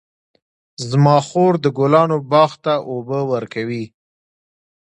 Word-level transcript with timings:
زما 0.89 1.17
خور 1.27 1.53
د 1.63 1.65
ګلانو 1.77 2.17
باغ 2.31 2.51
ته 2.63 2.73
اوبه 2.89 3.19
ورکوي. 3.31 3.85